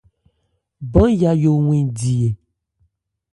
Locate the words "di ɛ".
1.97-2.29